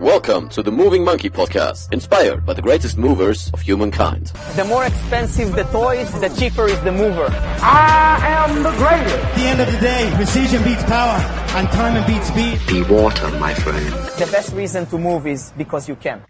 [0.00, 4.28] Welcome to the Moving Monkey Podcast, inspired by the greatest movers of humankind.
[4.56, 7.28] The more expensive the toys, the cheaper is the mover.
[7.60, 9.14] I am the greatest.
[9.14, 11.20] At the end of the day, precision beats power,
[11.54, 12.58] and time beats speed.
[12.66, 13.92] Be water, my friend.
[14.16, 16.24] The best reason to move is because you can.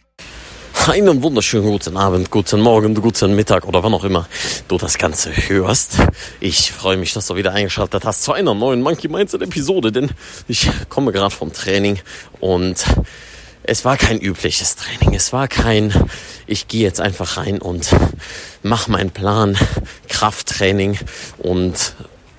[0.88, 4.26] Einen wunderschönen guten Abend, guten Morgen, guten Mittag oder wann auch immer
[4.66, 5.98] du das Ganze hörst.
[6.40, 10.10] Ich freue mich, dass du wieder eingeschaltet hast zu einer neuen Monkey Mindset Episode, denn
[10.48, 12.00] ich komme gerade vom Training
[12.40, 12.84] und
[13.70, 15.14] es war kein übliches Training.
[15.14, 15.94] Es war kein,
[16.48, 17.94] ich gehe jetzt einfach rein und
[18.64, 19.56] mache meinen Plan,
[20.08, 20.98] Krafttraining
[21.38, 21.94] und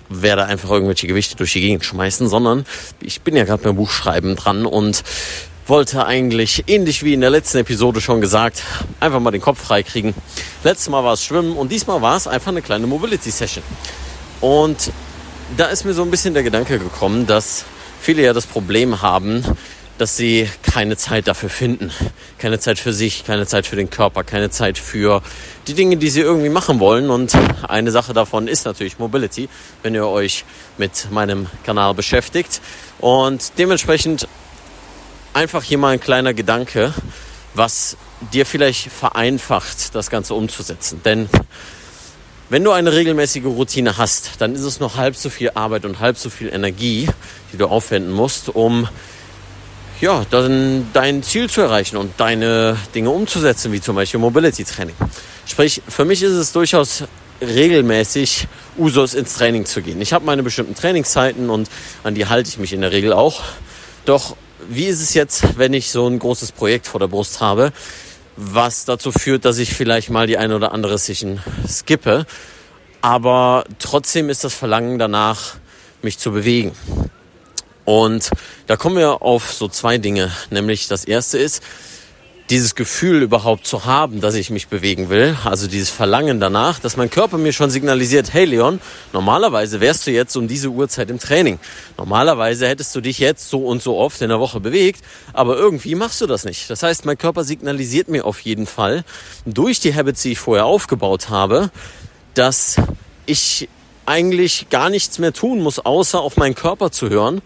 [0.10, 2.66] werde einfach irgendwelche Gewichte durch die Gegend schmeißen, sondern
[3.00, 5.06] ich bin ja gerade beim Buchschreiben dran und
[5.68, 8.64] wollte eigentlich, ähnlich wie in der letzten Episode schon gesagt,
[9.00, 10.14] einfach mal den Kopf frei kriegen.
[10.66, 13.64] Letztes Mal war es Schwimmen und diesmal war es einfach eine kleine Mobility Session.
[14.42, 14.92] Und
[15.56, 17.64] da ist mir so ein bisschen der Gedanke gekommen, dass
[18.02, 19.46] viele ja das Problem haben,
[20.02, 21.92] dass sie keine Zeit dafür finden.
[22.40, 25.22] Keine Zeit für sich, keine Zeit für den Körper, keine Zeit für
[25.68, 27.12] die Dinge, die sie irgendwie machen wollen.
[27.12, 29.48] Und eine Sache davon ist natürlich Mobility,
[29.84, 30.44] wenn ihr euch
[30.80, 32.62] mit meinem Kanal beschäftigt.
[32.98, 34.28] Und dementsprechend
[35.34, 36.96] einfach hier mal ein kleiner Gedanke,
[37.54, 37.96] was
[38.34, 41.02] dir vielleicht vereinfacht, das Ganze umzusetzen.
[41.06, 41.30] Denn
[42.50, 46.00] wenn du eine regelmäßige Routine hast, dann ist es noch halb so viel Arbeit und
[46.00, 47.08] halb so viel Energie,
[47.54, 48.90] die du aufwenden musst, um
[50.02, 54.96] ja, dann dein Ziel zu erreichen und deine Dinge umzusetzen, wie zum Beispiel Mobility Training.
[55.46, 57.04] Sprich, für mich ist es durchaus
[57.42, 60.02] regelmäßig Usus ins Training zu gehen.
[60.02, 61.70] Ich habe meine bestimmten Trainingszeiten und
[62.04, 63.42] an die halte ich mich in der Regel auch.
[64.06, 64.36] Doch
[64.70, 67.72] wie ist es jetzt, wenn ich so ein großes Projekt vor der Brust habe,
[68.36, 72.26] was dazu führt, dass ich vielleicht mal die eine oder andere Session skippe,
[73.02, 75.56] aber trotzdem ist das Verlangen danach,
[76.02, 76.72] mich zu bewegen.
[77.86, 78.30] Und
[78.68, 80.32] da kommen wir auf so zwei Dinge.
[80.50, 81.64] Nämlich das erste ist,
[82.52, 86.98] dieses Gefühl überhaupt zu haben, dass ich mich bewegen will, also dieses Verlangen danach, dass
[86.98, 88.82] mein Körper mir schon signalisiert, hey Leon,
[89.14, 91.60] normalerweise wärst du jetzt um diese Uhrzeit im Training.
[91.98, 95.96] Normalerweise hättest du dich jetzt so und so oft in der Woche bewegt, aber irgendwie
[95.96, 96.70] machst du das nicht.
[96.70, 99.06] Das heißt, mein Körper signalisiert mir auf jeden Fall
[99.46, 101.72] durch die Habits, die ich vorher aufgebaut habe,
[102.34, 102.76] dass
[103.26, 103.70] ich
[104.06, 107.42] eigentlich gar nichts mehr tun muss, außer auf meinen Körper zu hören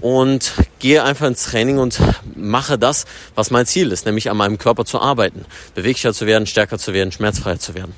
[0.00, 1.98] und gehe einfach ins Training und
[2.36, 5.44] mache das, was mein Ziel ist, nämlich an meinem Körper zu arbeiten,
[5.74, 7.94] beweglicher zu werden, stärker zu werden, schmerzfreier zu werden.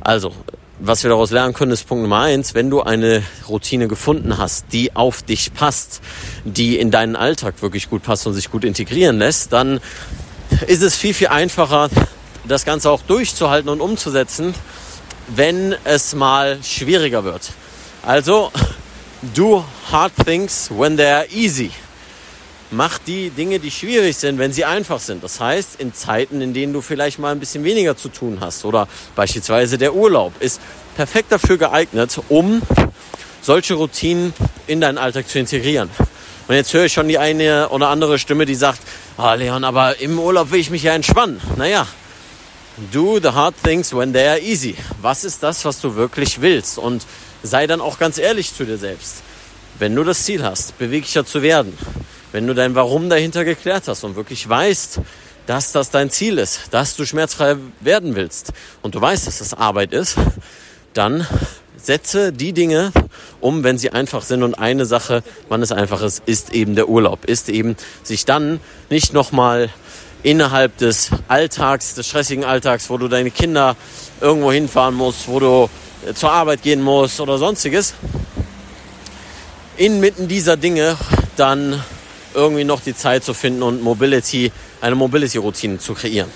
[0.00, 0.32] Also,
[0.78, 4.66] was wir daraus lernen können, ist Punkt Nummer eins, wenn du eine Routine gefunden hast,
[4.72, 6.02] die auf dich passt,
[6.44, 9.80] die in deinen Alltag wirklich gut passt und sich gut integrieren lässt, dann
[10.66, 11.88] ist es viel, viel einfacher,
[12.46, 14.54] das Ganze auch durchzuhalten und umzusetzen,
[15.28, 17.50] wenn es mal schwieriger wird.
[18.02, 18.52] Also,
[19.34, 21.70] do hard things when they are easy.
[22.70, 25.22] Mach die Dinge, die schwierig sind, wenn sie einfach sind.
[25.22, 28.64] Das heißt, in Zeiten, in denen du vielleicht mal ein bisschen weniger zu tun hast
[28.64, 30.60] oder beispielsweise der Urlaub ist
[30.96, 32.62] perfekt dafür geeignet, um
[33.40, 34.34] solche Routinen
[34.66, 35.90] in deinen Alltag zu integrieren.
[36.48, 38.80] Und jetzt höre ich schon die eine oder andere Stimme, die sagt,
[39.16, 41.40] ah Leon, aber im Urlaub will ich mich ja entspannen.
[41.56, 41.86] Naja,
[42.92, 44.74] do the hard things when they are easy.
[45.00, 46.78] Was ist das, was du wirklich willst?
[46.78, 47.06] Und
[47.42, 49.22] sei dann auch ganz ehrlich zu dir selbst.
[49.78, 51.76] Wenn du das Ziel hast, beweglicher zu werden,
[52.32, 55.00] wenn du dein Warum dahinter geklärt hast und wirklich weißt,
[55.46, 59.54] dass das dein Ziel ist, dass du schmerzfrei werden willst und du weißt, dass das
[59.54, 60.16] Arbeit ist,
[60.92, 61.26] dann
[61.76, 62.92] setze die Dinge
[63.40, 64.42] um, wenn sie einfach sind.
[64.42, 68.60] Und eine Sache, wann es einfach ist, ist eben der Urlaub, ist eben sich dann
[68.90, 69.70] nicht nochmal
[70.26, 73.76] innerhalb des Alltags, des stressigen Alltags, wo du deine Kinder
[74.20, 75.70] irgendwo hinfahren musst, wo du
[76.14, 77.94] zur Arbeit gehen musst oder sonstiges,
[79.76, 80.96] inmitten dieser Dinge
[81.36, 81.80] dann
[82.34, 84.50] irgendwie noch die Zeit zu finden und Mobility,
[84.80, 86.28] eine Mobility-Routine zu kreieren.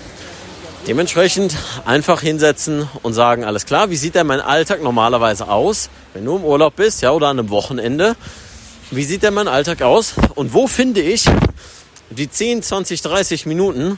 [0.87, 6.23] Dementsprechend einfach hinsetzen und sagen, alles klar, wie sieht denn mein Alltag normalerweise aus, wenn
[6.23, 8.15] du im Urlaub bist, ja, oder an einem Wochenende?
[8.89, 10.13] Wie sieht denn mein Alltag aus?
[10.35, 11.25] Und wo finde ich
[12.11, 13.97] die 10, 20, 30 Minuten,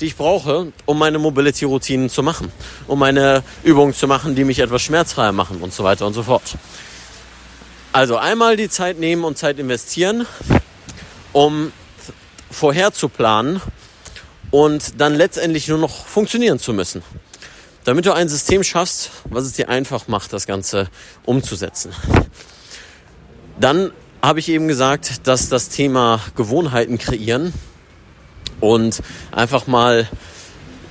[0.00, 2.50] die ich brauche, um meine Mobility-Routinen zu machen,
[2.88, 6.24] um meine Übungen zu machen, die mich etwas schmerzfreier machen und so weiter und so
[6.24, 6.56] fort.
[7.92, 10.26] Also einmal die Zeit nehmen und Zeit investieren,
[11.32, 11.72] um
[12.50, 13.60] vorher zu planen
[14.50, 17.02] und dann letztendlich nur noch funktionieren zu müssen.
[17.84, 20.88] Damit du ein System schaffst, was es dir einfach macht, das Ganze
[21.24, 21.92] umzusetzen.
[23.58, 27.52] Dann habe ich eben gesagt, dass das Thema Gewohnheiten kreieren
[28.60, 29.02] und
[29.32, 30.08] einfach mal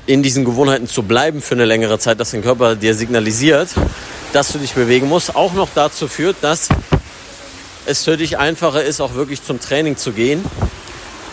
[0.05, 3.69] in diesen Gewohnheiten zu bleiben für eine längere Zeit, dass dein Körper dir signalisiert,
[4.33, 6.67] dass du dich bewegen musst, auch noch dazu führt, dass
[7.85, 10.43] es für dich einfacher ist, auch wirklich zum Training zu gehen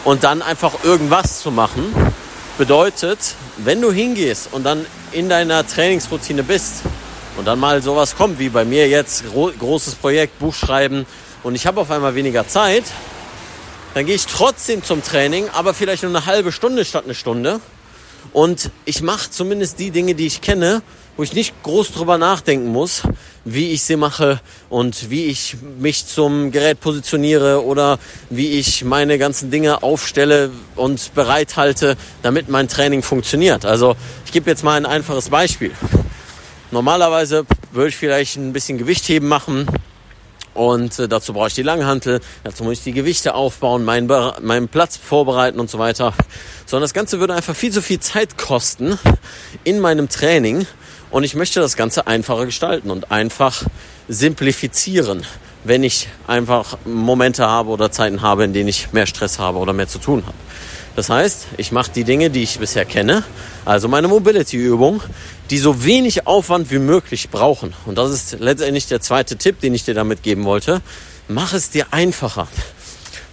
[0.04, 1.92] und dann einfach irgendwas zu machen,
[2.58, 3.18] bedeutet,
[3.56, 6.82] wenn du hingehst und dann in deiner Trainingsroutine bist
[7.36, 9.24] und dann mal sowas kommt wie bei mir jetzt,
[9.58, 11.04] großes Projekt, Buch schreiben
[11.42, 12.84] und ich habe auf einmal weniger Zeit,
[13.94, 17.60] dann gehe ich trotzdem zum Training, aber vielleicht nur eine halbe Stunde statt eine Stunde.
[18.32, 20.82] Und ich mache zumindest die Dinge, die ich kenne,
[21.16, 23.02] wo ich nicht groß drüber nachdenken muss,
[23.44, 27.98] wie ich sie mache und wie ich mich zum Gerät positioniere oder
[28.30, 33.64] wie ich meine ganzen Dinge aufstelle und bereithalte, damit mein Training funktioniert.
[33.64, 33.96] Also
[34.26, 35.72] ich gebe jetzt mal ein einfaches Beispiel.
[36.70, 39.66] Normalerweise würde ich vielleicht ein bisschen Gewichtheben machen,
[40.58, 44.08] und äh, dazu brauche ich die Langhantel, dazu muss ich die Gewichte aufbauen, meinen,
[44.42, 46.12] meinen Platz vorbereiten und so weiter.
[46.66, 48.98] Sondern das Ganze würde einfach viel zu viel Zeit kosten
[49.62, 50.66] in meinem Training.
[51.10, 53.62] Und ich möchte das Ganze einfacher gestalten und einfach
[54.08, 55.24] simplifizieren,
[55.62, 59.72] wenn ich einfach Momente habe oder Zeiten habe, in denen ich mehr Stress habe oder
[59.72, 60.36] mehr zu tun habe.
[60.98, 63.22] Das heißt, ich mache die Dinge, die ich bisher kenne,
[63.64, 65.00] also meine Mobility-Übung,
[65.48, 67.72] die so wenig Aufwand wie möglich brauchen.
[67.86, 70.82] Und das ist letztendlich der zweite Tipp, den ich dir damit geben wollte.
[71.28, 72.48] Mach es dir einfacher.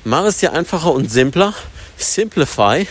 [0.04, 1.56] Mach es dir einfacher und simpler.
[1.98, 2.86] Simplify.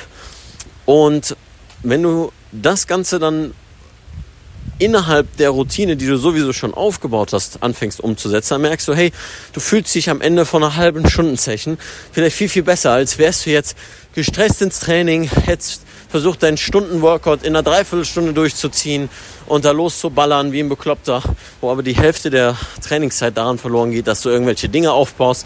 [0.86, 1.36] Und
[1.84, 3.54] wenn du das Ganze dann
[4.78, 9.12] innerhalb der Routine, die du sowieso schon aufgebaut hast, anfängst umzusetzen, dann merkst du, hey,
[9.52, 11.78] du fühlst dich am Ende von einer halben Stundensession
[12.12, 13.76] vielleicht viel, viel besser, als wärst du jetzt
[14.14, 19.08] gestresst ins Training, hättest versucht deinen Stunden-Workout in einer Dreiviertelstunde durchzuziehen
[19.46, 21.22] und da loszuballern wie ein Bekloppter,
[21.60, 22.56] wo aber die Hälfte der
[22.86, 25.44] Trainingszeit daran verloren geht, dass du irgendwelche Dinge aufbaust,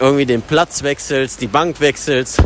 [0.00, 2.42] irgendwie den Platz wechselst, die Bank wechselst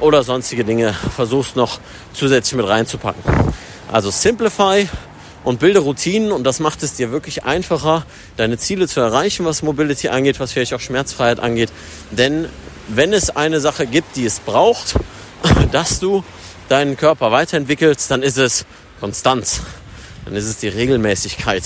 [0.00, 1.80] oder sonstige Dinge versuchst noch
[2.12, 3.22] zusätzlich mit reinzupacken.
[3.90, 4.86] Also Simplify
[5.48, 8.04] und bilde Routinen und das macht es dir wirklich einfacher,
[8.36, 11.70] deine Ziele zu erreichen, was Mobility angeht, was vielleicht auch Schmerzfreiheit angeht.
[12.10, 12.50] Denn
[12.88, 14.96] wenn es eine Sache gibt, die es braucht,
[15.72, 16.22] dass du
[16.68, 18.66] deinen Körper weiterentwickelst, dann ist es
[19.00, 19.62] Konstanz.
[20.26, 21.62] Dann ist es die Regelmäßigkeit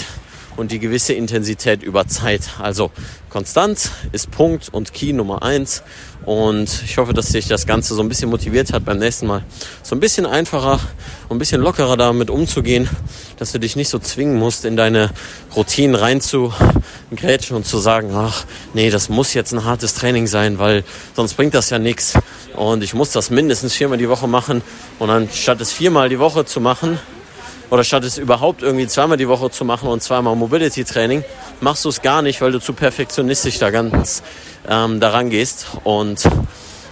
[0.56, 2.42] und die gewisse Intensität über Zeit.
[2.60, 2.90] Also
[3.30, 5.82] Konstanz ist Punkt und Key Nummer eins.
[6.24, 9.42] Und ich hoffe, dass dich das Ganze so ein bisschen motiviert hat beim nächsten Mal.
[9.82, 10.78] So ein bisschen einfacher
[11.28, 12.88] und ein bisschen lockerer damit umzugehen,
[13.38, 15.10] dass du dich nicht so zwingen musst, in deine
[15.56, 18.44] Routinen reinzugrätschen und zu sagen, ach
[18.74, 20.84] nee, das muss jetzt ein hartes Training sein, weil
[21.16, 22.14] sonst bringt das ja nichts.
[22.54, 24.62] Und ich muss das mindestens viermal die Woche machen.
[24.98, 26.98] Und anstatt es viermal die Woche zu machen,
[27.72, 31.24] oder statt es überhaupt irgendwie zweimal die Woche zu machen und zweimal Mobility Training,
[31.62, 34.22] machst du es gar nicht, weil du zu perfektionistisch da ganz
[34.68, 35.68] ähm, daran gehst.
[35.82, 36.20] Und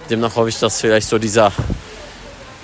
[0.09, 1.51] demnach hoffe ich, dass vielleicht so dieser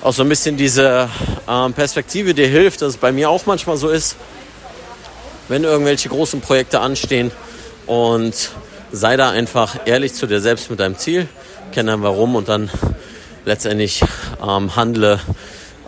[0.02, 1.10] auch so ein bisschen diese
[1.48, 4.16] ähm, Perspektive dir hilft, dass es bei mir auch manchmal so ist,
[5.48, 7.30] wenn irgendwelche großen Projekte anstehen
[7.86, 8.50] und
[8.92, 11.28] sei da einfach ehrlich zu dir selbst mit deinem Ziel,
[11.72, 12.72] kenne warum und dann
[13.46, 14.04] letztendlich
[14.42, 15.20] ähm, handle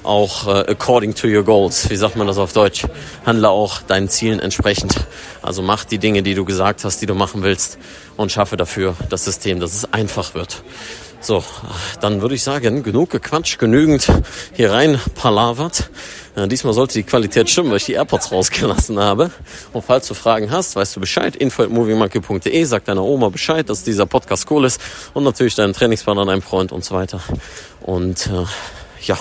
[0.04, 1.90] auch äh, according to your goals.
[1.90, 2.86] Wie sagt man das auf Deutsch?
[3.26, 4.96] Handle auch deinen Zielen entsprechend.
[5.42, 7.78] Also mach die Dinge, die du gesagt hast, die du machen willst
[8.18, 10.64] und schaffe dafür das System, dass es einfach wird.
[11.22, 11.44] So,
[12.00, 14.08] dann würde ich sagen, genug gequatscht, genügend
[14.54, 15.90] hier rein palavert.
[16.38, 19.32] Ja, diesmal sollte die Qualität stimmen, weil ich die AirPods rausgelassen habe.
[19.74, 21.36] Und falls du Fragen hast, weißt du Bescheid.
[21.36, 24.80] info.moviemonkey.de, sag deiner Oma Bescheid, dass dieser Podcast cool ist.
[25.14, 27.20] Und natürlich deinen Trainingspartner, deinem Freund und so weiter.
[27.82, 28.46] Und äh,
[29.06, 29.18] ja,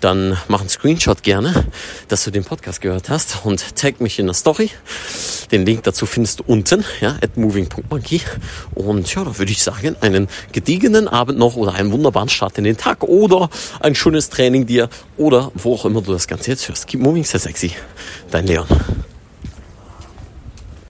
[0.00, 1.66] dann mach einen Screenshot gerne,
[2.08, 4.70] dass du den Podcast gehört hast und tag mich in der Story.
[5.50, 8.20] Den Link dazu findest du unten, ja, at moving.monkey.
[8.74, 12.64] Und ja, da würde ich sagen, einen gediegenen Abend noch oder einen wunderbaren Start in
[12.64, 13.50] den Tag oder
[13.80, 16.86] ein schönes Training dir oder wo auch immer du das Ganze jetzt hörst.
[16.86, 17.72] Keep moving, sehr sexy.
[18.30, 18.66] Dein Leon.